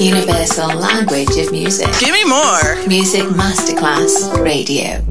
[0.00, 1.86] Universal language of music.
[1.98, 2.78] Give me more.
[2.86, 5.02] Music Masterclass Radio.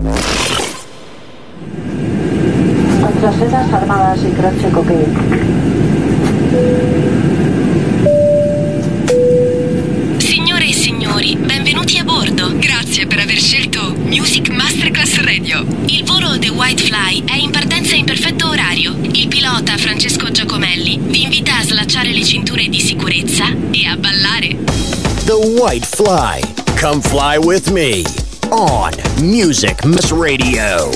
[10.18, 12.58] Signore e signori, benvenuti a bordo.
[12.58, 15.66] Grazie per aver scelto Music Masterclass Radio.
[15.86, 18.96] Il volo The White Fly è in partenza in perfetto orario.
[19.12, 24.39] Il pilota Francesco Giacomelli vi invita a slacciare le cinture di sicurezza e a ballare
[25.30, 26.42] the white fly.
[26.76, 28.04] Come fly with me
[28.52, 30.90] on Music Miss Radio.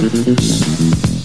[0.00, 1.17] Música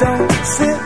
[0.00, 0.80] don't sit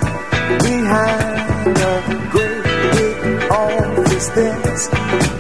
[0.63, 5.38] behind a great big office desk.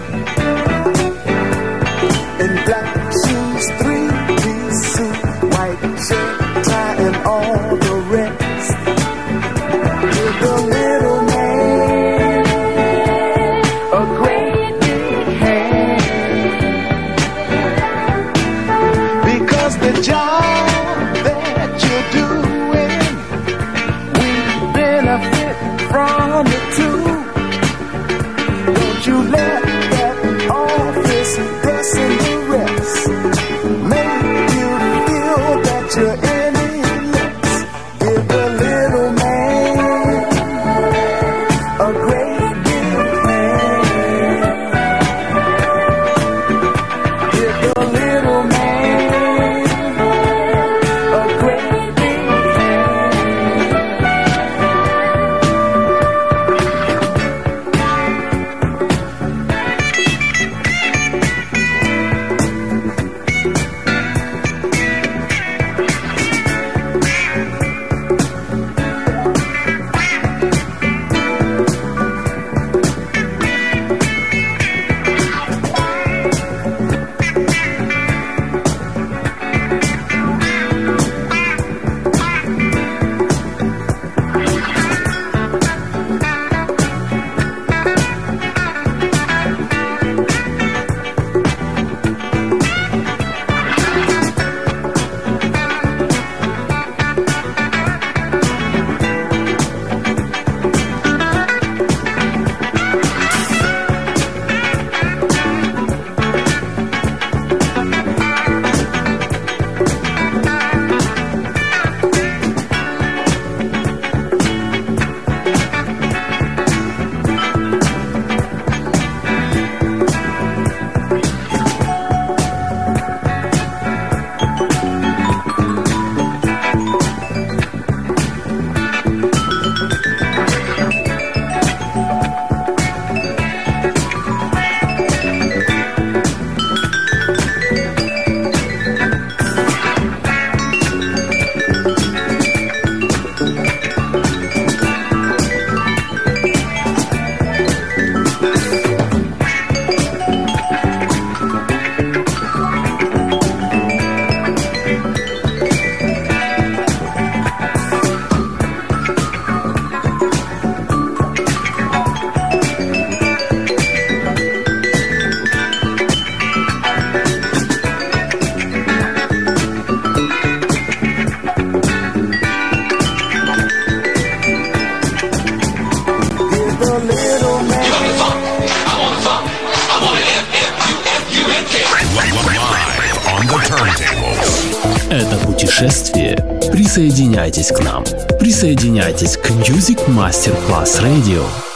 [190.28, 191.67] Мастер-класс радио.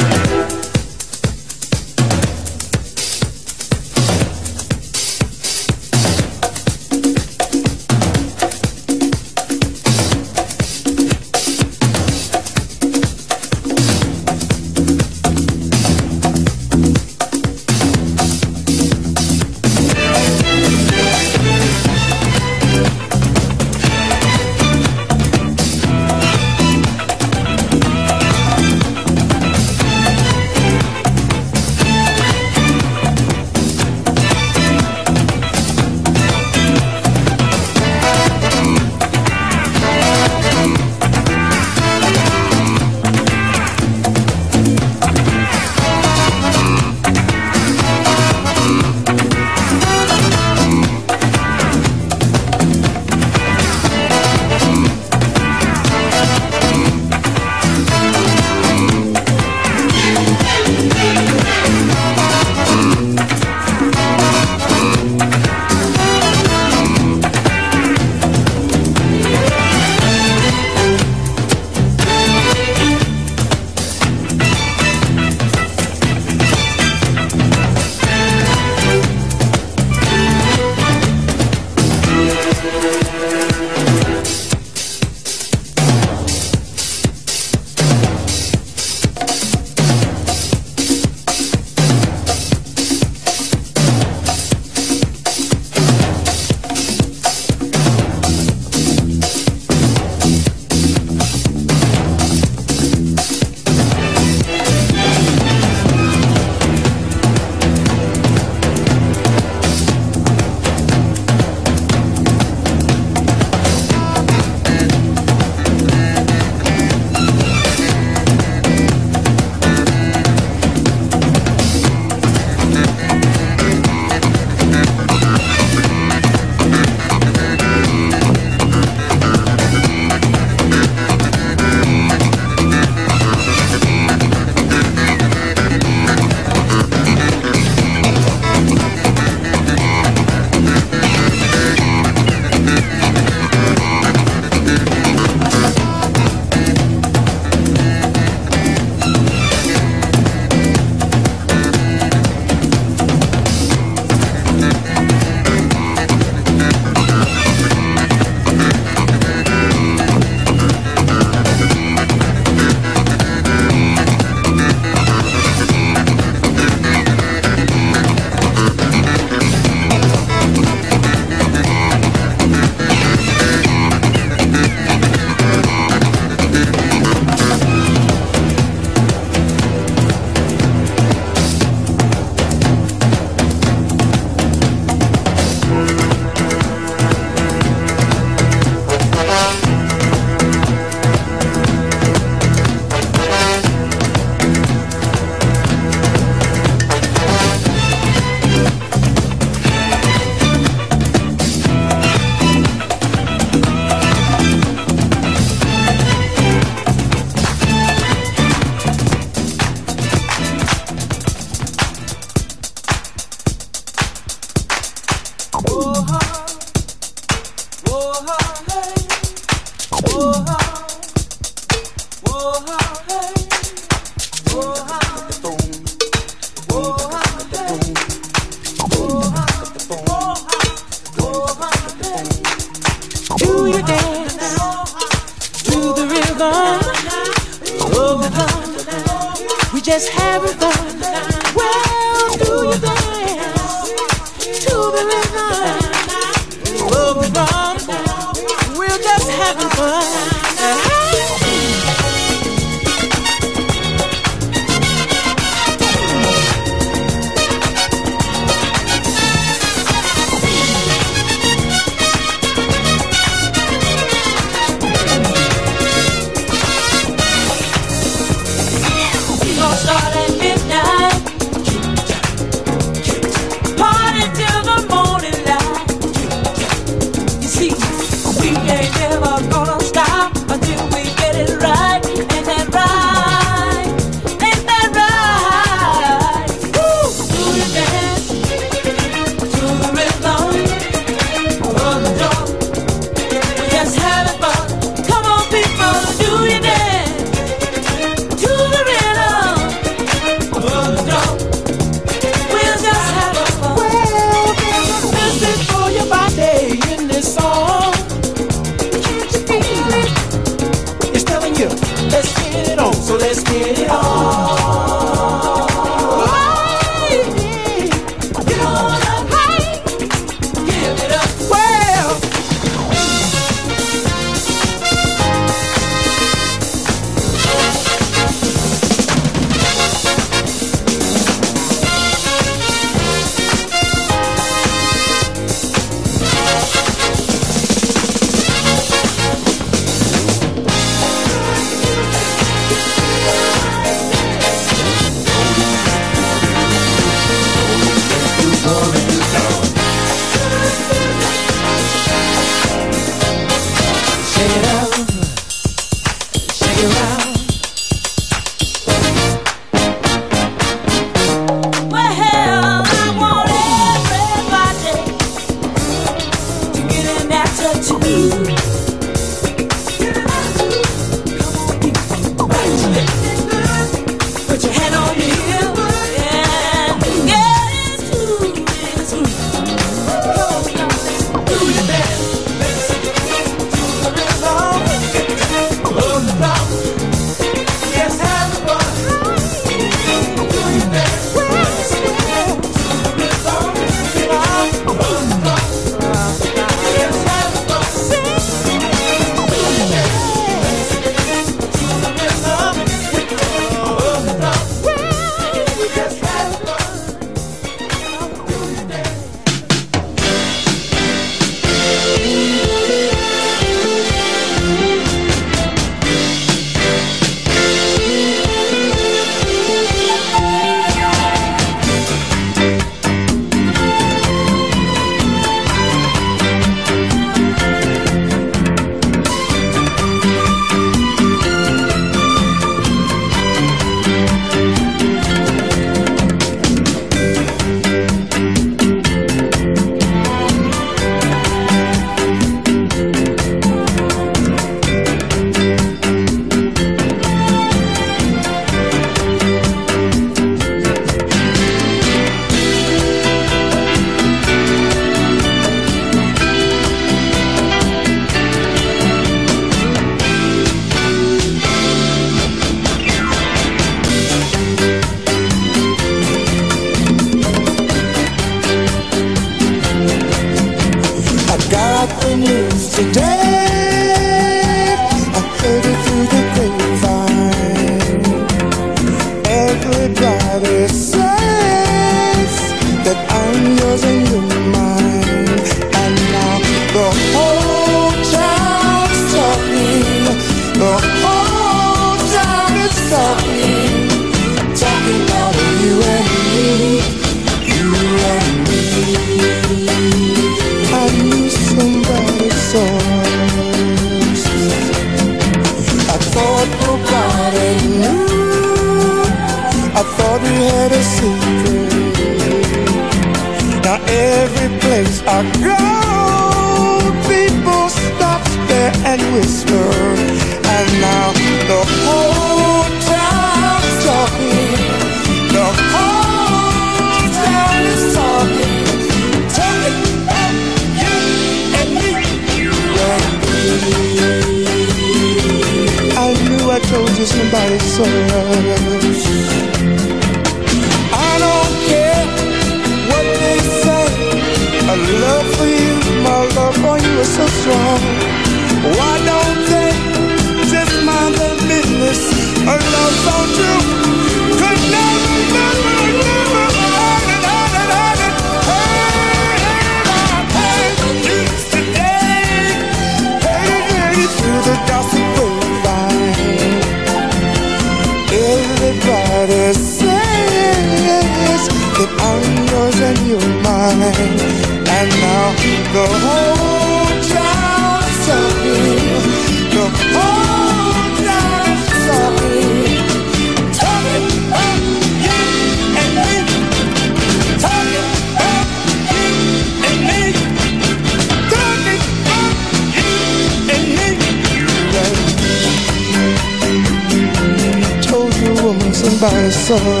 [599.61, 600.00] sana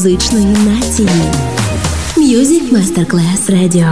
[0.00, 1.08] музичної нації.
[2.16, 3.86] Music Masterclass Radio.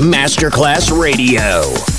[0.00, 1.89] Masterclass Radio.